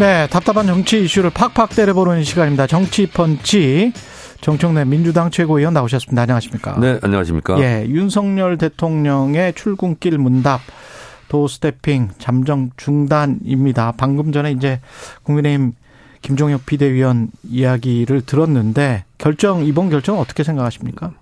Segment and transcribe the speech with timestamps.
[0.00, 2.66] 네, 답답한 정치 이슈를 팍팍 때려보는 시간입니다.
[2.66, 3.92] 정치 펀치.
[4.40, 6.22] 정청래 민주당 최고위원 나오셨습니다.
[6.22, 6.80] 안녕하십니까?
[6.80, 7.60] 네, 안녕하십니까?
[7.60, 10.62] 예, 윤석열 대통령의 출근길 문답
[11.28, 13.92] 도스태핑 잠정 중단입니다.
[13.98, 14.80] 방금 전에 이제
[15.24, 15.74] 국민의힘
[16.22, 21.12] 김종혁 비대위원 이야기를 들었는데 결정 이번 결정 어떻게 생각하십니까?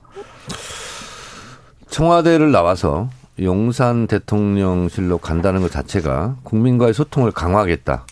[1.91, 3.10] 청와대를 나와서
[3.41, 8.06] 용산 대통령실로 간다는 것 자체가 국민과의 소통을 강화하겠다.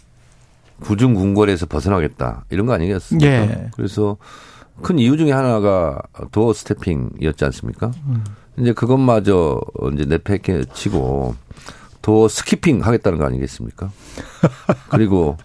[0.81, 2.45] 부중궁궐에서 벗어나겠다.
[2.51, 3.27] 이런 거 아니겠습니까?
[3.27, 3.71] 예.
[3.75, 4.17] 그래서
[4.83, 6.01] 큰 이유 중에 하나가
[6.33, 7.93] 도어 스태핑이었지 않습니까?
[8.07, 8.25] 음.
[8.59, 9.61] 이제 그것마저
[9.95, 11.35] 이제 내팽개 치고
[12.03, 13.91] 도어 스키핑 하겠다는 거 아니겠습니까?
[14.91, 15.37] 그리고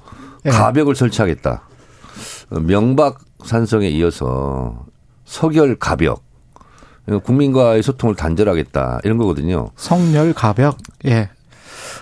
[0.46, 0.50] 예.
[0.50, 1.64] 가벽을 설치하겠다.
[2.68, 4.86] 명박 산성에 이어서
[5.26, 6.24] 서결 가벽.
[7.24, 9.00] 국민과의 소통을 단절하겠다.
[9.04, 9.72] 이런 거거든요.
[9.76, 10.78] 성렬 가벽.
[11.06, 11.30] 예.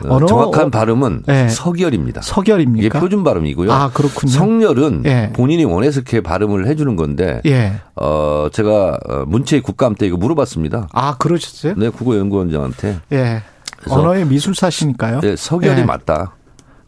[0.06, 1.50] 어, 언어 정확한 어, 발음은 네.
[1.50, 2.22] 서결입니다.
[2.22, 2.86] 서결입니까?
[2.86, 3.72] 이게 표준 발음이고요.
[3.72, 4.32] 아 그렇군요.
[4.32, 5.32] 성렬은 네.
[5.34, 7.74] 본인이 원해서 이렇게 발음을 해주는 건데, 예.
[7.96, 10.90] 어 제가 어, 문체의 국감 때 이거 물어봤습니다.
[10.92, 11.74] 아 그러셨어요?
[11.78, 13.00] 네, 국어연구원장한테.
[13.14, 13.44] 예.
[13.88, 15.22] 언어의 미술사시니까요.
[15.22, 15.86] 네, 서결이 예.
[15.86, 16.36] 맞다.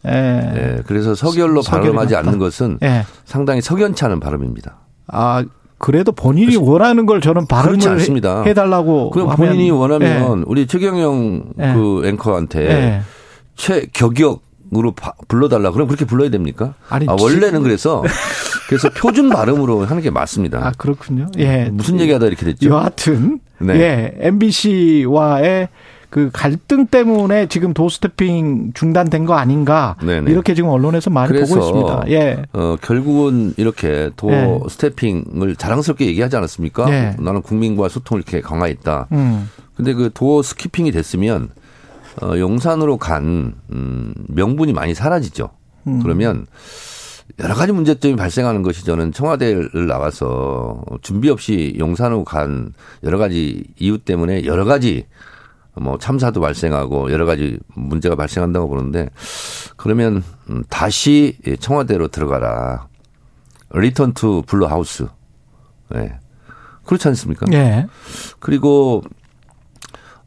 [0.06, 0.12] 예.
[0.12, 3.06] 네, 그래서 서결로 발음하지 않는 것은 예.
[3.25, 4.78] 상당히 석연치 않은 발음입니다.
[5.08, 5.44] 아
[5.82, 8.44] 그래도 본인이 원하는 걸 저는 발음을 않습니다.
[8.44, 9.10] 해달라고.
[9.10, 10.46] 그럼 본인이 원하면 네.
[10.48, 11.74] 우리 최경영 네.
[11.74, 13.02] 그 앵커한테 네.
[13.56, 14.94] 최격역으로
[15.28, 15.72] 불러달라.
[15.72, 16.76] 그럼 그렇게 불러야 됩니까?
[16.88, 18.04] 아니, 아, 원래는 그래서
[18.70, 20.59] 그래서 표준 발음으로 하는 게 맞습니다.
[20.59, 21.28] 아 그렇군요.
[21.40, 21.70] 예.
[21.72, 22.70] 무슨 얘기하다 이렇게 됐죠?
[22.70, 23.80] 여하튼 네.
[23.80, 25.68] 예 MBC와의
[26.11, 30.29] 그 갈등 때문에 지금 도스태핑 중단된 거 아닌가 네네.
[30.29, 32.03] 이렇게 지금 언론에서 많이 보고 있습니다.
[32.09, 32.44] 예.
[32.51, 35.55] 어, 결국은 이렇게 도스태핑을 예.
[35.55, 36.91] 자랑스럽게 얘기하지 않았습니까?
[36.91, 37.16] 예.
[37.17, 39.07] 나는 국민과 소통을 이렇게 강화했다.
[39.13, 39.49] 음.
[39.73, 41.47] 근데 그 도어 스키핑이 됐으면
[42.22, 45.49] 어, 용산으로 간 음, 명분이 많이 사라지죠.
[45.88, 46.01] 음.
[46.03, 46.45] 그러면
[47.39, 52.73] 여러 가지 문제점이 발생하는 것이 저는 청와대를 나와서 준비 없이 용산으로 간
[53.05, 55.05] 여러 가지 이유 때문에 여러 가지
[55.76, 59.09] 뭐 참사도 발생하고 여러 가지 문제가 발생한다고 보는데
[59.78, 62.88] 그러면 음, 다시 청와대로 들어가라.
[63.74, 65.07] Return to Blue House.
[65.90, 66.14] 네.
[66.86, 67.46] 그렇지 않습니까?
[67.46, 67.86] 네.
[68.40, 69.02] 그리고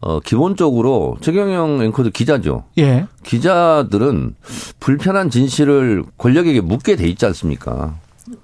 [0.01, 2.65] 어 기본적으로 최경영 앵커도 기자죠.
[2.79, 3.07] 예.
[3.23, 4.35] 기자들은
[4.81, 7.95] 불편한 진실을 권력에게 묻게 돼 있지 않습니까?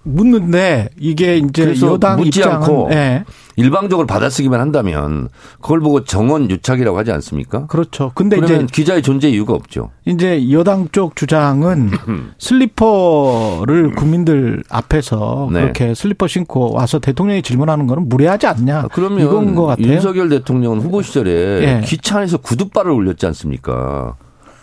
[0.03, 3.25] 묻는데 이게 이제 여당 묻지 입장은 않고 예.
[3.57, 5.29] 일방적으로 받아쓰기만 한다면
[5.61, 7.67] 그걸 보고 정원 유착이라고 하지 않습니까?
[7.67, 8.13] 그렇죠.
[8.15, 9.91] 근데 이제 기자의 존재 이유가 없죠.
[10.07, 11.91] 이제 여당 쪽 주장은
[12.39, 15.61] 슬리퍼를 국민들 앞에서 네.
[15.61, 18.89] 그렇게 슬리퍼 신고 와서 대통령이 질문하는 거는 무례하지 않냐?
[18.93, 19.89] 그러면 이건 것 같아요.
[19.89, 21.81] 윤석열 대통령은 후보 시절에 예.
[21.85, 24.17] 기차 안에서 구두발을 올렸지 않습니까?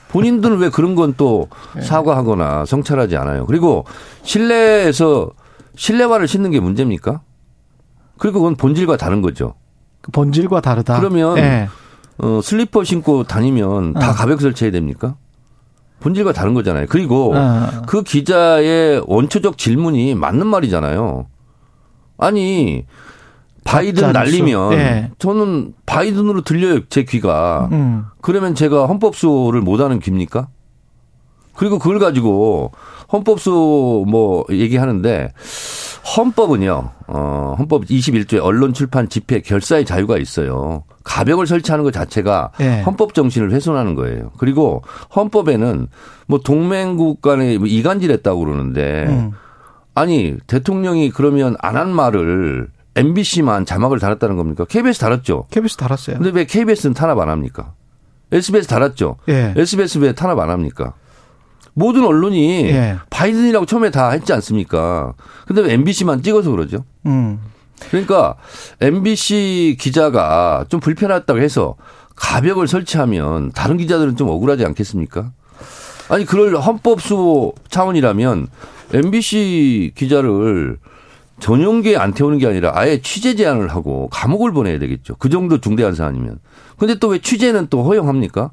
[0.09, 1.81] 본인들은 왜 그런 건또 네.
[1.81, 3.45] 사과하거나 성찰하지 않아요.
[3.45, 3.85] 그리고
[4.23, 5.31] 실내에서
[5.75, 7.21] 실내화를 신는 게 문제입니까?
[8.17, 9.53] 그리고 그건 본질과 다른 거죠.
[10.01, 10.99] 그 본질과 다르다.
[10.99, 11.67] 그러면 네.
[12.17, 14.13] 어, 슬리퍼 신고 다니면 다 어.
[14.13, 15.15] 가벽 설치해야 됩니까?
[15.99, 16.85] 본질과 다른 거잖아요.
[16.89, 17.67] 그리고 어.
[17.87, 21.27] 그 기자의 원초적 질문이 맞는 말이잖아요.
[22.17, 22.85] 아니
[23.67, 25.11] 바이든 날리면 네.
[25.19, 27.67] 저는 바이든으로 들려요 제 귀가.
[27.71, 28.05] 음.
[28.21, 30.47] 그러면 제가 헌법수를 못하는 귀입니까?
[31.55, 32.71] 그리고 그걸 가지고
[33.11, 35.31] 헌법수 뭐 얘기하는데
[36.15, 36.91] 헌법은요.
[37.07, 40.83] 어 헌법 21조에 언론 출판 집회 결사의 자유가 있어요.
[41.03, 42.81] 가벽을 설치하는 것 자체가 네.
[42.83, 44.31] 헌법 정신을 훼손하는 거예요.
[44.37, 44.83] 그리고
[45.15, 45.87] 헌법에는
[46.27, 49.31] 뭐 동맹국 간에 뭐 이간질했다고 그러는데 음.
[49.95, 54.65] 아니 대통령이 그러면 안 한 말을 MBC만 자막을 달았다는 겁니까?
[54.65, 55.45] KBS 달았죠.
[55.51, 56.17] KBS 달았어요.
[56.17, 57.73] 근데 왜 KBS는 탄압 안 합니까?
[58.31, 59.17] SBS 달았죠.
[59.29, 59.53] 예.
[59.55, 60.93] SBS 왜 탄압 안 합니까?
[61.73, 62.97] 모든 언론이 예.
[63.09, 65.13] 바이든이라고 처음에 다 했지 않습니까?
[65.45, 66.83] 근데 왜 MBC만 찍어서 그러죠?
[67.05, 67.39] 음.
[67.91, 68.35] 그러니까
[68.81, 71.75] MBC 기자가 좀 불편했다고 해서
[72.15, 75.31] 가벽을 설치하면 다른 기자들은 좀 억울하지 않겠습니까?
[76.09, 78.47] 아니 그럴 헌법수 차원이라면
[78.93, 80.79] MBC 기자를
[81.39, 85.15] 전용기에 안 태우는 게 아니라 아예 취재 제한을 하고 감옥을 보내야 되겠죠.
[85.17, 86.39] 그 정도 중대한 사안이면.
[86.77, 88.51] 근데 또 왜 취재는 또 허용합니까?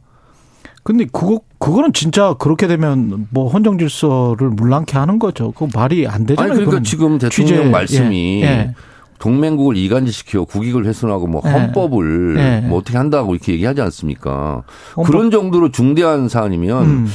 [0.82, 5.52] 근데 그거 그거는 진짜 그렇게 되면 뭐 헌정 질서를 물랑케 하는 거죠.
[5.52, 6.52] 그 말이 안 되잖아요.
[6.52, 7.70] 아니 그러니까 지금 대통령 취재.
[7.70, 8.46] 말씀이 예.
[8.46, 8.74] 예.
[9.18, 11.50] 동맹국을 이간질시켜 국익을 훼손하고 뭐 예.
[11.50, 12.68] 헌법을 예.
[12.68, 14.64] 뭐 어떻게 한다고 이렇게 얘기하지 않습니까?
[14.94, 15.10] 헌법.
[15.10, 17.08] 그런 정도로 중대한 사안이면 음.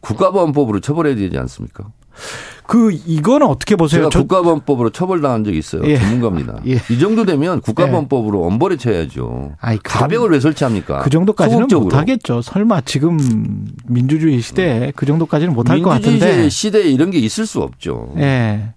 [0.00, 1.84] 국가보안법으로 처벌해야 되지 않습니까?
[2.70, 4.08] 그 이거는 어떻게 보세요?
[4.10, 5.82] 제가 국가보안법으로 처벌당한 적이 있어요.
[5.86, 5.98] 예.
[5.98, 6.60] 전문가입니다.
[6.68, 6.74] 예.
[6.88, 8.46] 이 정도 되면 국가보안법으로 예.
[8.46, 9.54] 엄벌에 쳐야죠.
[9.60, 11.00] 아이, 그 가벽을 왜 설치합니까?
[11.00, 12.42] 그 정도까지는 못 하겠죠.
[12.42, 14.92] 설마 지금 민주주의 시대에 음.
[14.94, 16.10] 그 정도까지는 못할 것 같은데.
[16.10, 18.12] 민주주의 시대에 이런 게 있을 수 없죠.
[18.18, 18.72] 예.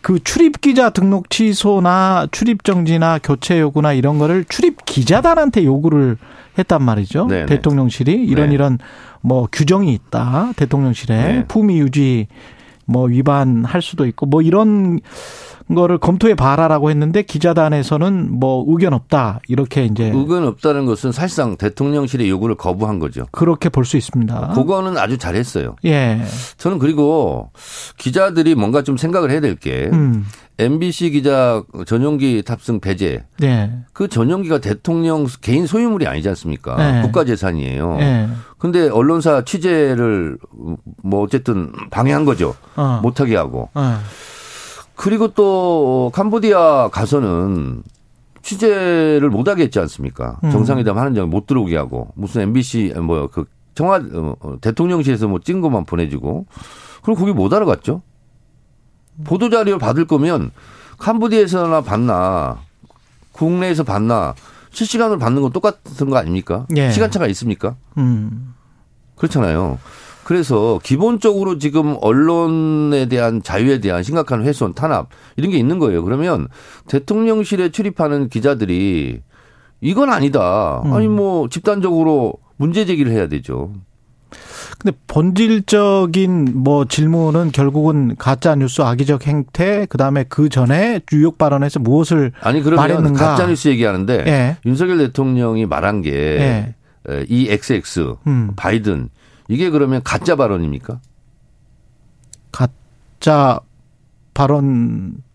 [0.00, 6.16] 그 출입 기자 등록 취소나 출입 정지나 교체 요구나 이런 거를 출입 기자단한테 요구를
[6.58, 7.26] 했단 말이죠.
[7.28, 7.46] 네네.
[7.46, 8.54] 대통령실이 이런 네.
[8.56, 8.78] 이런
[9.20, 10.50] 뭐 규정이 있다.
[10.56, 11.44] 대통령실에 네.
[11.46, 12.26] 품위 유지
[12.86, 15.00] 뭐 위반할 수도 있고 뭐 이런
[15.74, 22.28] 거를 검토해 봐라라고 했는데 기자단에서는 뭐 의견 없다 이렇게 이제 의견 없다는 것은 사실상 대통령실의
[22.30, 23.26] 요구를 거부한 거죠.
[23.32, 24.52] 그렇게 볼 수 있습니다.
[24.54, 25.74] 그거는 아주 잘했어요.
[25.84, 26.22] 예.
[26.56, 27.50] 저는 그리고
[27.98, 30.24] 기자들이 뭔가 좀 생각을 해야 될게 음.
[30.58, 33.24] MBC 기자 전용기 탑승 배제.
[33.38, 33.70] 네.
[33.92, 36.76] 그 전용기가 대통령 개인 소유물이 아니지 않습니까?
[36.76, 37.02] 네.
[37.02, 37.96] 국가 재산이에요.
[37.96, 38.28] 네.
[38.58, 40.38] 근데 언론사 취재를
[41.02, 42.54] 뭐 어쨌든 방해한 거죠.
[42.76, 43.00] 어.
[43.02, 43.68] 못하게 하고.
[43.74, 43.98] 어.
[44.94, 47.82] 그리고 또 캄보디아 가서는
[48.40, 50.38] 취재를 못하게 했지 않습니까?
[50.44, 50.50] 음.
[50.50, 53.44] 정상회담 하는 장에 못 들어오게 하고 무슨 MBC 뭐그
[53.74, 56.46] 청와 어, 대통령실에서 뭐 찍은 것만 보내주고
[57.02, 58.02] 그리고 거기 못 알아갔죠.
[59.24, 60.50] 보도 자료 받을 거면
[60.98, 62.58] 캄보디아에서나 받나
[63.32, 64.34] 국내에서 받나
[64.70, 66.66] 실시간으로 받는 건 똑같은 거 아닙니까?
[66.76, 66.90] 예.
[66.90, 67.76] 시간차가 있습니까?
[67.96, 68.54] 음.
[69.16, 69.78] 그렇잖아요.
[70.24, 76.02] 그래서 기본적으로 지금 언론에 대한 자유에 대한 심각한 훼손, 탄압 이런 게 있는 거예요.
[76.02, 76.48] 그러면
[76.88, 79.20] 대통령실에 출입하는 기자들이
[79.80, 80.82] 이건 아니다.
[80.84, 80.92] 음.
[80.92, 83.72] 아니 뭐 집단적으로 문제 제기를 해야 되죠.
[84.78, 92.32] 근데 본질적인 뭐 질문은 결국은 가짜 뉴스 악의적 행태 그다음에 그 전에 유욕 발언에서 무엇을
[92.40, 93.30] 아니 그러면 말했는가.
[93.30, 94.56] 가짜 뉴스 얘기하는데 예.
[94.66, 96.74] 윤석열 대통령이 말한 게 예.
[97.28, 98.52] 이 XX 음.
[98.56, 99.08] 바이든
[99.48, 101.00] 이게 그러면 가짜 발언입니까?
[102.52, 103.60] 가짜
[104.34, 105.25] 발언 이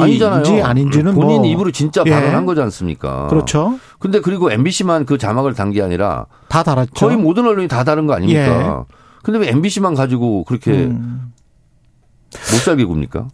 [0.00, 0.64] 아니잖아요.
[0.64, 1.46] 아닌지는 본인 뭐.
[1.46, 2.10] 입으로 진짜 예.
[2.10, 2.46] 발언한 예.
[2.46, 3.28] 거지 않습니까?
[3.28, 3.78] 그렇죠.
[3.98, 6.92] 근데 그리고 MBC만 그 자막을 단 게 아니라 다 달았죠.
[6.94, 8.40] 거의 모든 언론이 다 다른 거 아닙니까?
[8.88, 8.94] 예.
[9.22, 11.32] 근데 왜 MBC만 가지고 그렇게 음.
[12.32, 13.28] 못 살게 굽니까?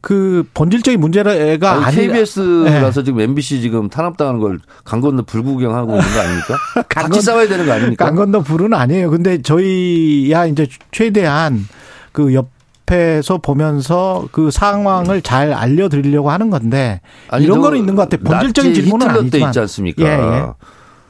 [0.00, 3.04] 그 본질적인 문제가 아니, KBS라서 네.
[3.04, 6.56] 지금 MBC 지금 탄압당하는 걸 강 건너 불구경하고 있는 거 아닙니까?
[6.88, 8.04] 같이 건, 싸워야 되는 거 아닙니까?
[8.04, 9.10] 강 건너 불은 아니에요.
[9.10, 11.66] 근데 저희야 이제 최대한
[12.12, 12.48] 그 옆
[12.90, 18.24] 에서 보면서 그 상황을 잘 알려드리려고 하는 건데 아니, 이런 거는 있는 것 같아요.
[18.24, 19.30] 본질적인 질문은 아니지만.
[19.30, 20.04] 때 있지 않습니까?
[20.04, 20.46] 예, 예.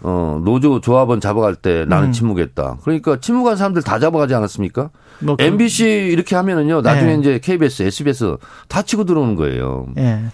[0.00, 2.12] 어, 노조 조합원 잡아갈 때 나는 음.
[2.12, 2.78] 침묵했다.
[2.82, 4.90] 그러니까 침묵한 사람들 다 잡아가지 않았습니까?
[5.20, 7.20] 뭐 그 MBC 이렇게 하면은요, 나중에 네.
[7.20, 8.36] 이제 KBS, SBS
[8.68, 9.86] 다 치고 들어오는 거예요.
[9.94, 10.24] 네.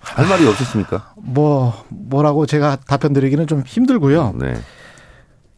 [0.00, 1.14] 할 말이 없었습니까?
[1.16, 4.34] 뭐, 뭐라고 제가 답변 드리기는 좀 힘들고요.
[4.38, 4.54] 네.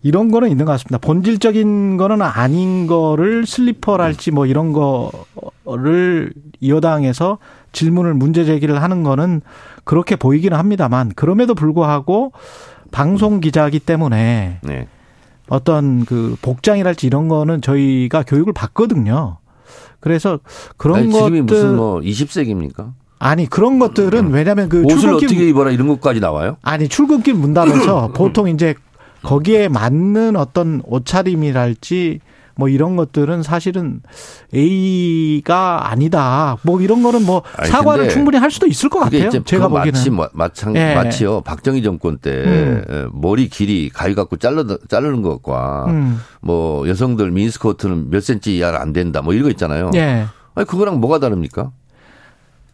[0.02, 0.98] 이런 거는 있는 것 같습니다.
[0.98, 6.32] 본질적인 거는 아닌 거를 슬리퍼랄지 뭐 이런 거를
[6.66, 7.38] 여당에서
[7.72, 9.40] 질문을 문제 제기를 하는 거는
[9.84, 12.32] 그렇게 보이기는 합니다만 그럼에도 불구하고
[12.90, 14.88] 방송 기자이기 때문에 네.
[15.48, 19.38] 어떤 그 복장이랄지 이런 거는 저희가 교육을 받거든요.
[20.00, 20.38] 그래서
[20.76, 22.92] 그런 아니, 지금이 것들 무슨 뭐 20세기입니까?
[23.18, 24.32] 아니 그런 것들은 음.
[24.32, 26.56] 왜냐하면 그 옷을 출근길 어떻게 입어라 이런 것까지 나와요?
[26.62, 28.74] 아니 출근길 문닫아서 보통 이제
[29.22, 32.20] 거기에 맞는 어떤 옷차림이랄지
[32.56, 34.00] 뭐 이런 것들은 사실은
[34.52, 36.56] A가 아니다.
[36.62, 39.30] 뭐 이런 거는 뭐 아니, 사과를 충분히 할 수도 있을 것 같아요.
[39.44, 40.94] 제가 보기에는 마치 마찬 예.
[40.96, 41.40] 마치요.
[41.42, 42.84] 박정희 정권 때 음.
[42.90, 46.20] 예, 머리 길이 가위 갖고 잘라 자르는 것과 음.
[46.40, 49.22] 뭐 여성들 미니스커트는 몇 센치 이하는 안 된다.
[49.22, 49.92] 뭐 이런 거 있잖아요.
[49.94, 50.26] 예.
[50.56, 51.70] 아니 그거랑 뭐가 다릅니까?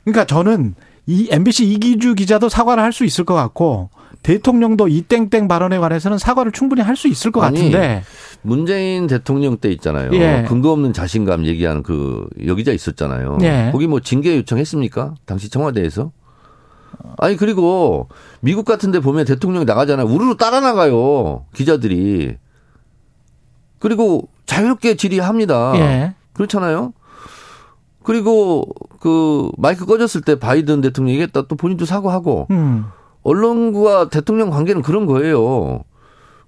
[0.05, 0.75] 그러니까 저는
[1.07, 3.91] 이 MBC 이기주 기자도 사과를 할 수 있을 것 같고
[4.25, 8.03] 대통령도 이 땡땡 발언에 관해서는 사과를 충분히 할 수 있을 것 아니, 같은데
[8.43, 10.11] 문재인 대통령 때 있잖아요.
[10.15, 10.45] 예.
[10.49, 13.39] 근거 없는 자신감 얘기한 그 여기자 있었잖아요.
[13.43, 13.69] 예.
[13.73, 15.15] 거기 뭐 징계 요청했습니까?
[15.27, 16.11] 당시 청와대에서?
[17.19, 18.09] 아니 그리고
[18.41, 20.07] 미국 같은데 보면 대통령이 나가잖아요.
[20.07, 22.37] 우르르 따라 나가요 기자들이.
[23.79, 25.73] 그리고 자유롭게 질의합니다.
[25.77, 26.15] 예.
[26.33, 26.93] 그렇잖아요.
[28.03, 28.65] 그리고
[29.01, 32.87] 그 마이크 꺼졌을 때 바이든 대통령 얘기했다 또 본인도 사과하고 음.
[33.25, 35.83] 언론과 대통령 관계는 그런 거예요.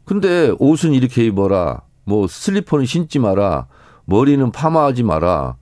[0.04, 1.80] 근데 옷은 이렇게 입어라.
[2.04, 3.66] 뭐 슬리퍼는 신지 마라.
[4.04, 5.56] 머리는 파마하지 마라.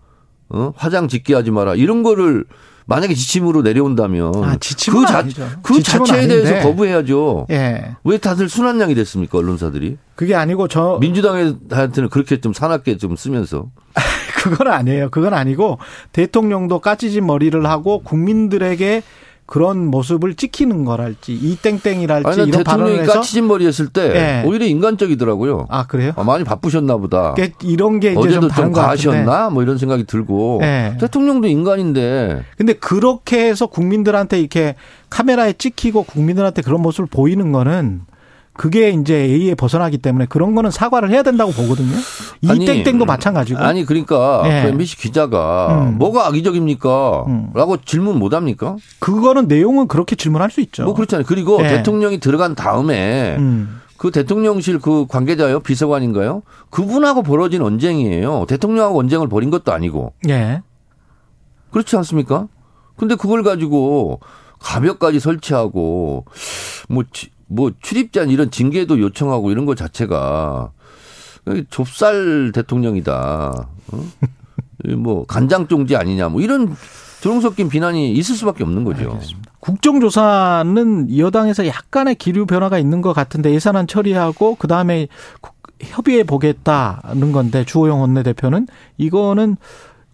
[0.50, 0.72] 어?
[0.76, 1.74] 화장 짙게 하지 마라.
[1.76, 2.44] 이런 거를
[2.86, 5.48] 만약에 지침으로 내려온다면 아, 그, 자, 아니죠.
[5.62, 6.42] 그 자체에 아닌데.
[6.42, 7.46] 대해서 거부해야죠.
[7.50, 7.96] 예.
[8.04, 9.96] 왜 다들 순한양이 됐습니까 언론사들이?
[10.14, 13.70] 그게 아니고 저 민주당한테는 그렇게 좀 사납게 좀 쓰면서
[14.36, 15.08] 그건 아니에요.
[15.10, 15.78] 그건 아니고
[16.12, 19.02] 대통령도 까치진 머리를 하고 국민들에게
[19.46, 23.88] 그런 모습을 찍히는 거랄지 이 땡땡이랄지 아니 난 이런 대통령이 발언을 해서 까치진 머리 했을
[23.88, 24.48] 때 예.
[24.48, 25.66] 오히려 인간적이더라고요.
[25.68, 26.12] 아 그래요?
[26.16, 27.34] 아, 많이 바쁘셨나 보다.
[27.62, 28.72] 이런 게 이제 어제도 좀 좀.
[28.72, 29.50] 과하셨나?
[29.50, 30.96] 뭐 이런 생각이 들고 예.
[30.98, 34.76] 대통령도 인간인데 근데 그렇게 해서 국민들한테 이렇게
[35.10, 38.00] 카메라에 찍히고 국민들한테 그런 모습을 보이는 거는
[38.56, 41.96] 그게 이제 A에 벗어나기 때문에 그런 거는 사과를 해야 된다고 보거든요.
[42.40, 43.58] 이 아니, 땡땡도 마찬가지고.
[43.60, 44.62] 아니 그러니까 예.
[44.62, 45.98] 그 MBC 기자가 음.
[45.98, 47.24] 뭐가 악의적입니까?
[47.26, 47.50] 음.
[47.52, 48.76] 라고 질문 못 합니까?
[49.00, 50.84] 그거는 내용은 그렇게 질문할 수 있죠.
[50.84, 51.26] 뭐 그렇잖아요.
[51.26, 51.68] 그리고 예.
[51.68, 53.80] 대통령이 들어간 다음에 음.
[53.96, 56.42] 그 대통령실 그 관계자요 비서관인가요?
[56.70, 58.46] 그분하고 벌어진 언쟁이에요.
[58.46, 60.62] 대통령하고 언쟁을 벌인 것도 아니고 예.
[61.72, 62.46] 그렇지 않습니까?
[62.96, 64.20] 근데 그걸 가지고
[64.60, 66.24] 가벽까지 설치하고
[66.88, 70.72] 뭐, 지- 뭐 출입자 이런 징계도 요청하고 이런 것 자체가
[71.70, 73.68] 좁쌀 대통령이다.
[73.92, 74.04] 어?
[74.96, 76.74] 뭐 간장 종지 아니냐 뭐 이런
[77.20, 79.18] 조롱 섞인 비난이 있을 수밖에 없는 거죠.
[79.60, 85.08] 국정조사는 여당에서 약간의 기류 변화가 있는 것 같은데 예산안 처리하고 그 다음에
[85.80, 88.66] 협의해 보겠다는 건데 주호영 원내대표는
[88.98, 89.56] 이거는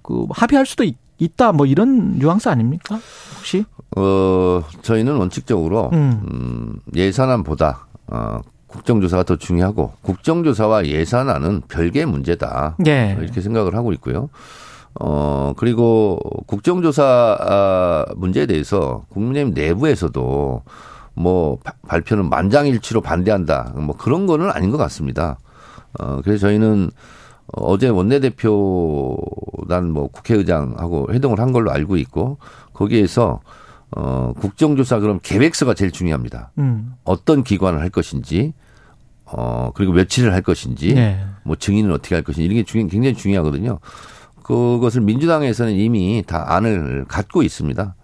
[0.03, 0.97] 그 합의할 수도 있,
[1.29, 2.99] 다 뭐 이런 뉘앙스 아닙니까?
[3.37, 3.65] 혹시?
[3.97, 6.23] 어 저희는 원칙적으로 음.
[6.33, 12.77] 음, 예산안보다 어, 국정조사가 더 중요하고 국정조사와 예산안은 별개의 문제다.
[12.87, 13.17] 예.
[13.21, 14.29] 이렇게 생각을 하고 있고요.
[15.01, 20.63] 어, 그리고 국정조사 아, 문제에 대해서 국민의힘 내부에서도
[21.15, 23.73] 뭐 바- 발표는 만장일치로 반대한다.
[23.77, 25.39] 뭐 그런 거는 아닌 것 같습니다.
[25.99, 26.91] 어, 그래서 저희는
[27.53, 32.39] 어제 원내대표단 뭐 국회의장하고 회동을 한 걸로 알고 있고
[32.73, 33.41] 거기에서
[33.93, 36.53] 어, 국정조사 그럼 계획서가 제일 중요합니다.
[36.59, 36.95] 음.
[37.05, 38.53] 어떤 기관을 할 것인지,
[39.25, 41.25] 어, 그리고 며칠을 할 것인지, 네.
[41.45, 43.81] 뭐 증인은 어떻게 할 것인지 이런 게 중요, 굉장히 중요하거든요.
[44.45, 47.95] 그것을 민주당에서는 이미 다 안을 갖고 있습니다.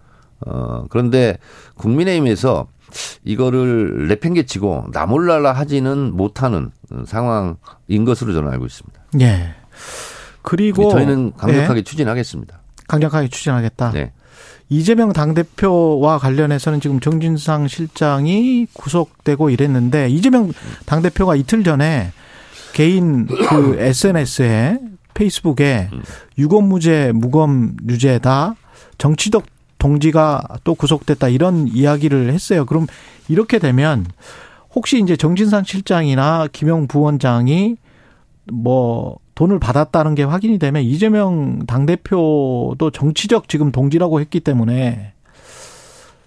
[0.45, 1.37] 어, 그런데
[1.75, 2.67] 국민의힘에서
[3.23, 6.71] 이거를 내팽개치고 나몰라라 하지는 못하는
[7.05, 8.96] 상황인 것으로 저는 알고 있습니다.
[9.19, 9.55] 예.
[10.41, 12.59] 그리고 저희는 강력하게 예, 추진하겠습니다.
[12.87, 13.91] 강력하게 추진하겠다.
[13.91, 14.11] 네.
[14.69, 20.51] 이재명 당대표와 관련해서는 지금 정진상 실장이 구속되고 이랬는데 이재명
[20.85, 22.11] 당대표가 이틀 전에
[22.73, 24.79] 개인 그 SNS에
[25.13, 25.89] 페이스북에
[26.37, 28.55] 유검무죄 무검 유죄다
[28.97, 29.45] 정치적
[29.79, 32.65] 동지가 또 구속됐다 이런 이야기를 했어요.
[32.65, 32.87] 그럼
[33.27, 34.05] 이렇게 되면
[34.75, 37.77] 혹시 이제 정진상 실장이나 김영 부원장이
[38.51, 45.13] 뭐 돈을 받았다는 게 확인이 되면 이재명 당대표도 정치적 지금 동지라고 했기 때문에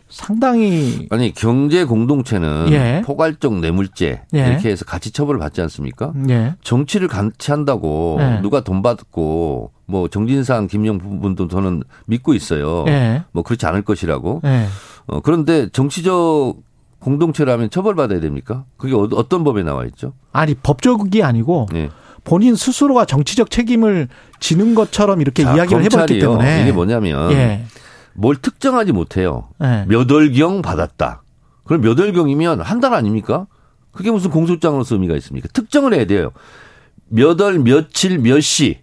[0.09, 3.03] 상당히 아니 경제 공동체는 예.
[3.05, 4.39] 포괄적 뇌물죄 예.
[4.49, 6.13] 이렇게 해서 같이 처벌을 받지 않습니까?
[6.29, 6.55] 예.
[6.63, 8.41] 정치를 같이 한다고 네.
[8.43, 12.85] 누가 돈 받고 뭐 정진상 김영 부분도 저는 믿고 있어요.
[12.89, 13.23] 예.
[13.33, 14.41] 뭐 그렇지 않을 것이라고.
[14.45, 14.67] 예.
[15.07, 16.57] 어, 그런데 정치적
[16.99, 18.65] 공동체라면 처벌받아야 됩니까?
[18.77, 20.13] 그게 어- 어떤 법에 나와 있죠?
[20.33, 21.89] 아니 법적이 아니고 예.
[22.25, 24.09] 본인 스스로가 정치적 책임을
[24.41, 26.19] 지는 것처럼 이렇게 자, 이야기를 해봤기.
[26.19, 27.65] 때문에 이게 뭐냐면 예.
[28.15, 29.49] 뭘 특정하지 못해요.
[29.63, 29.85] 예.
[29.89, 31.23] 몇 월경 받았다.
[31.65, 33.47] 그럼 몇 월경이면 한 달 아닙니까?
[33.93, 35.49] 그게 무슨 공소장으로서 의미가 있습니까?
[35.53, 36.31] 특정을 해야 돼요.
[37.09, 38.79] 몇 월, 며칠, 몇 시,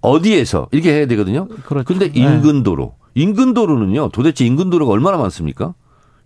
[0.00, 1.46] 어디에서 이렇게 해야 되거든요.
[1.48, 1.84] 그렇죠.
[1.84, 2.20] 근데 예.
[2.20, 2.94] 인근도로.
[3.14, 5.74] 인근도로는요, 도대체 인근도로가 얼마나 많습니까?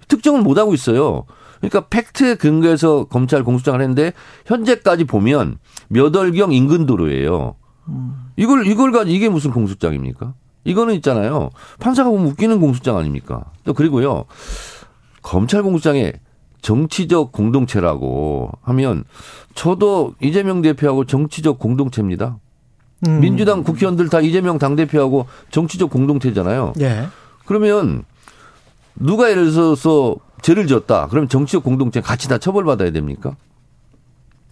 [0.08, 1.24] 특정을 못 하고 있어요.
[1.68, 4.12] 그러니까 팩트에 근거해서 검찰 공소장을 했는데
[4.46, 7.56] 현재까지 보면 몇 월경 인근 도로예요.
[8.36, 10.34] 이걸 이걸 가지고 이게 무슨 공소장입니까?
[10.64, 11.50] 이거는 있잖아요.
[11.78, 13.44] 판사가 보면 웃기는 공소장 아닙니까?
[13.64, 14.24] 또 그리고요.
[15.22, 16.12] 검찰 공소장에
[16.62, 19.04] 정치적 공동체라고 하면
[19.54, 22.38] 저도 이재명 대표하고 정치적 공동체입니다.
[23.06, 23.20] 음.
[23.20, 26.72] 민주당 국회의원들 다 이재명 당대표하고 정치적 공동체잖아요.
[26.80, 27.06] 예.
[27.44, 28.04] 그러면
[28.96, 31.08] 누가 예를 들어서 죄를 지었다.
[31.08, 33.34] 그러면 정치적 공동체 같이 다 처벌받아야 됩니까?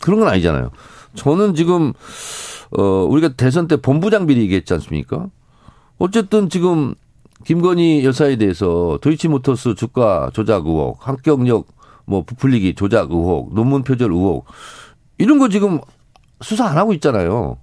[0.01, 0.71] 그런 건 아니잖아요.
[1.15, 1.93] 저는 지금
[2.77, 5.29] 어 우리가 대선 때 본부장 비리 얘기했지 않습니까?
[5.99, 6.95] 어쨌든 지금
[7.45, 11.67] 김건희 여사에 대해서 도이치모터스 주가 조작 의혹, 합격력
[12.07, 14.47] 뭐 부풀리기 조작 의혹, 논문 표절 의혹
[15.19, 15.79] 이런 거 지금
[16.41, 17.59] 수사 안 하고 있잖아요.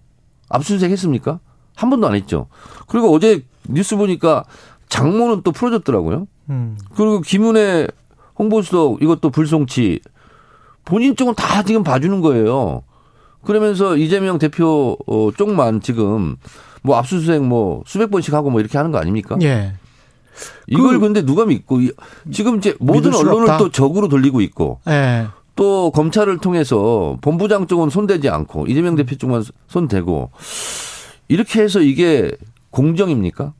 [0.49, 1.39] 압수수색 했습니까?
[1.75, 2.45] 한 번도 안 했죠.
[2.87, 4.43] 그리고 어제 뉴스 보니까
[4.87, 6.27] 장모는 또 풀어졌더라고요.
[6.51, 6.77] 음.
[6.95, 7.87] 그리고 김은혜
[8.39, 9.99] 홍보수석 이것도 불송치
[10.85, 12.83] 본인 쪽은 다 지금 봐주는 거예요.
[13.43, 16.35] 그러면서 이재명 대표 어, 쪽만 지금
[16.81, 19.37] 뭐 압수수색 뭐 수백 번씩 하고 뭐 이렇게 하는 거 아닙니까?
[19.41, 19.73] 예.
[20.67, 21.79] 이걸 그, 근데 누가 믿고
[22.31, 23.57] 지금 이제 모든 언론을 없다.
[23.57, 25.27] 또 적으로 돌리고 있고 네.
[25.55, 30.31] 또 검찰을 통해서 본부장 쪽은 손대지 않고 이재명 대표 쪽만 손대고
[31.27, 32.31] 이렇게 해서 이게
[32.71, 33.53] 공정입니까?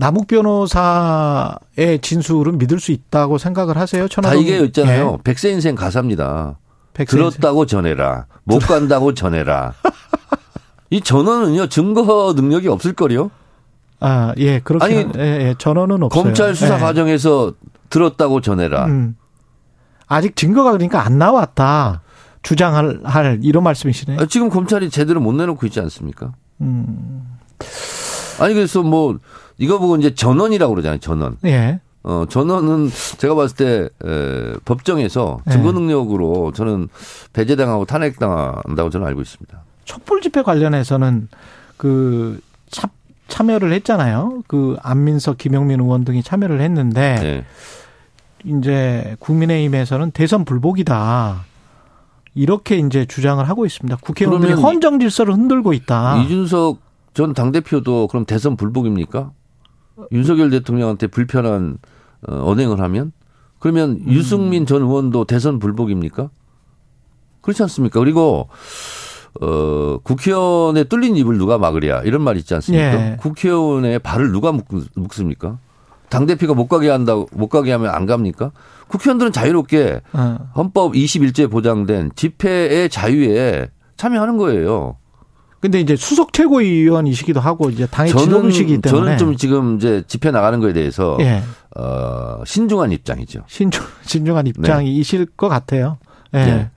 [0.00, 4.06] 남욱 변호사의 진술은 믿을 수 있다고 생각을 하세요?
[4.06, 5.16] 다 이게 있잖아요.
[5.18, 5.22] 예.
[5.24, 6.56] 백세 인생 가사입니다.
[6.94, 7.78] 백세 들었다고 인생.
[7.78, 8.26] 전해라.
[8.44, 9.74] 못 간다고 전해라.
[10.90, 13.32] 이 전원은요 증거 능력이 없을 거요.
[13.98, 16.22] 아, 예, 그렇게 아니, 예, 예, 전원은 없어요.
[16.22, 16.78] 검찰 수사 예.
[16.78, 17.52] 과정에서
[17.90, 18.86] 들었다고 전해라.
[18.86, 19.16] 음.
[20.06, 22.02] 아직 증거가 그러니까 안 나왔다.
[22.42, 24.18] 주장할 할 이런 말씀이시네.
[24.20, 26.34] 아, 지금 검찰이 제대로 못 내놓고 있지 않습니까?
[26.60, 27.26] 음.
[28.40, 29.18] 아니 그래서 뭐
[29.58, 30.98] 이거 보고 이제 전원이라고 그러잖아요.
[31.00, 31.36] 전원.
[31.44, 31.80] 예.
[32.04, 35.50] 어, 전원은 제가 봤을 때 에, 법정에서 예.
[35.50, 36.88] 증거 능력으로 저는
[37.32, 39.62] 배제당하고 탄핵당한다고 저는 알고 있습니다.
[39.84, 41.28] 촛불 집회 관련해서는
[41.76, 42.40] 그
[42.70, 42.90] 참,
[43.28, 44.42] 참여를 했잖아요.
[44.46, 47.44] 그 안민석, 김영민 의원 등이 참여를 했는데 네.
[48.44, 51.44] 이제 국민의힘에서는 대선 불복이다.
[52.34, 53.96] 이렇게 이제 주장을 하고 있습니다.
[54.00, 56.22] 국회의원들이 헌정 질서를 흔들고 있다.
[56.22, 56.78] 이준석
[57.18, 59.32] 전 당대표도 그럼 대선 불복입니까?
[60.12, 61.78] 윤석열 대통령한테 불편한
[62.24, 63.10] 어, 언행을 하면
[63.58, 64.12] 그러면 음.
[64.12, 66.30] 유승민 전 의원도 대선 불복입니까?
[67.40, 67.98] 그렇지 않습니까?
[67.98, 68.48] 그리고
[69.40, 72.92] 어 국회의원의 뚫린 입을 누가 막으랴 이런 말 있지 않습니까?
[72.94, 73.16] 예.
[73.18, 74.68] 국회의원의 발을 누가 묶,
[75.10, 75.58] 습니까
[76.08, 78.52] 당 대표가 못 가게 한다고 못 가게 하면 안 갑니까?
[78.86, 80.38] 국회의원들은 자유롭게 어.
[80.54, 84.98] 헌법 21조에 보장된 집회의 자유에 참여하는 거예요.
[85.60, 90.60] 근데 이제 수석 최고위원이시기도 하고 이제 당의 지도부시기 때문에 저는 좀 지금 이제 집회 나가는
[90.60, 91.42] 거에 대해서 예.
[91.76, 93.42] 어, 신중한 입장이죠.
[93.48, 95.32] 신중 신중한 입장이실 네.
[95.36, 95.98] 것 같아요.
[96.34, 96.38] 예.
[96.38, 96.70] 네.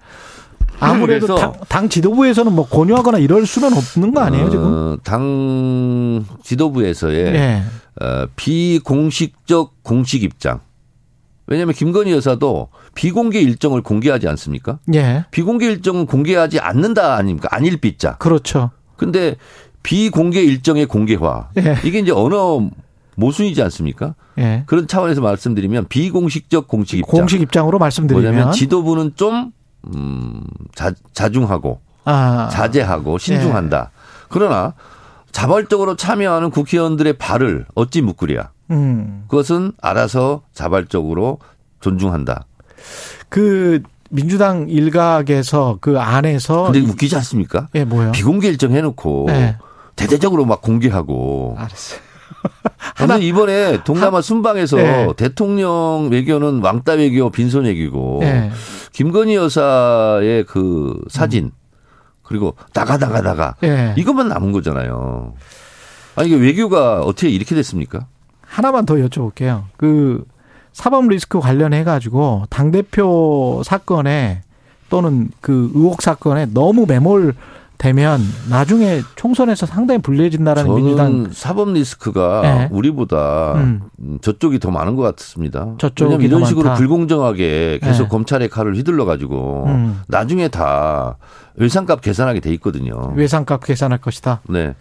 [0.79, 4.65] 아무래도 당, 당, 지도부에서는 뭐 권유하거나 이럴 수는 없는 거 아니에요 지금?
[4.65, 7.63] 어, 당 지도부에서의 예.
[8.01, 10.59] 어, 비공식적 공식 입장.
[11.51, 14.79] 왜냐하면 김건희 여사도 비공개 일정을 공개하지 않습니까?
[14.93, 15.25] 예.
[15.31, 17.49] 비공개 일정은 공개하지 않는다 아닙니까?
[17.51, 18.15] 아닐 빗자.
[18.19, 18.71] 그렇죠.
[18.95, 19.35] 근데
[19.83, 21.49] 비공개 일정의 공개화.
[21.57, 21.75] 예.
[21.83, 22.69] 이게 이제 언어
[23.17, 24.15] 모순이지 않습니까?
[24.37, 24.63] 예.
[24.65, 27.19] 그런 차원에서 말씀드리면 비공식적 공식 입장.
[27.19, 29.51] 공식 입장으로 말씀드리면 뭐냐면 지도부는 좀
[29.93, 32.47] 음, 자, 자중하고 아.
[32.49, 33.91] 자제하고 신중한다.
[33.93, 34.25] 예.
[34.29, 34.73] 그러나
[35.33, 38.51] 자발적으로 참여하는 국회의원들의 발을 어찌 묶으랴.
[38.71, 39.25] 음.
[39.27, 41.39] 그것은 알아서 자발적으로
[41.81, 42.45] 존중한다.
[43.29, 47.67] 그 민주당 일각에서 그 안에서 근데 웃기지 않습니까?
[47.75, 48.11] 예, 뭐요?
[48.11, 49.57] 비공개 일정 해놓고 네.
[49.95, 51.55] 대대적으로 막 공개하고.
[51.57, 51.99] 알았어요.
[52.95, 55.07] 하나 이번에 동남아 하, 순방에서 네.
[55.15, 58.51] 대통령 외교는 왕따 외교, 빈손 외교고 네.
[58.93, 61.51] 김건희 여사의 그 사진 음.
[62.23, 63.93] 그리고 나가 나가 나가 네.
[63.97, 65.33] 이것만 남은 거잖아요.
[66.15, 68.07] 아니 이게 외교가 어떻게 이렇게 됐습니까?
[68.51, 69.63] 하나만 더 여쭤볼게요.
[69.77, 70.25] 그
[70.73, 74.41] 사법 리스크 관련해 가지고 당 대표 사건에
[74.89, 77.33] 또는 그 의혹 사건에 너무 매몰
[77.77, 82.69] 되면 나중에 총선에서 상당히 불리해진다라는 민주당 사법 리스크가 네.
[82.71, 83.81] 우리보다 음.
[84.21, 85.73] 저쪽이 더 많은 것 같습니다.
[85.79, 86.77] 저쪽이 이런 식으로 많다.
[86.77, 88.09] 불공정하게 계속 네.
[88.09, 90.01] 검찰의 칼을 휘둘러 가지고 음.
[90.07, 91.17] 나중에 다
[91.55, 93.13] 외상값 계산하게 돼 있거든요.
[93.15, 94.41] 외상값 계산할 것이다.
[94.49, 94.75] 네.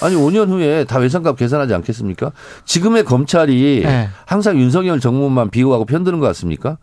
[0.00, 2.32] 아니 5년 후에 다 외상값 계산하지 않겠습니까?
[2.64, 4.08] 지금의 검찰이 네.
[4.26, 6.78] 항상 윤석열 정부만 비호하고 편드는 것 같습니까?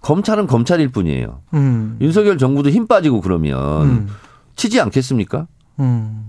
[0.00, 1.40] 검찰은 검찰일 뿐이에요.
[1.54, 1.96] 음.
[2.00, 4.08] 윤석열 정부도 힘 빠지고 그러면 음.
[4.56, 5.46] 치지 않겠습니까?
[5.80, 6.24] 음.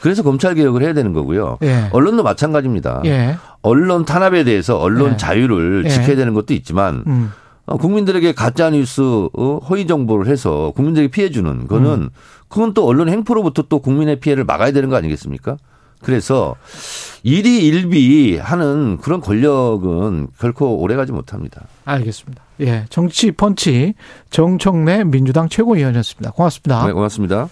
[0.00, 1.58] 그래서 검찰 개혁을 해야 되는 거고요.
[1.62, 1.88] 예.
[1.90, 3.02] 언론도 마찬가지입니다.
[3.06, 3.36] 예.
[3.62, 5.16] 언론 탄압에 대해서 언론 예.
[5.16, 5.88] 자유를 예.
[5.88, 7.32] 지켜야 되는 것도 있지만 음.
[7.32, 9.00] 어, 국민들에게 가짜 뉴스
[9.32, 12.08] 어, 허위 정보를 해서 국민들에게 피해 주는 거는 음.
[12.48, 15.56] 그건 또 언론 행포로부터 또 국민의 피해를 막아야 되는 거 아니겠습니까?
[16.00, 16.54] 그래서
[17.22, 21.66] 일이 일비 하는 그런 권력은 결코 오래가지 못합니다.
[21.84, 22.42] 알겠습니다.
[22.60, 23.94] 예, 정치 펀치
[24.30, 26.30] 정청래 민주당 최고위원이었습니다.
[26.32, 26.86] 고맙습니다.
[26.86, 27.48] 네, 고맙습니다.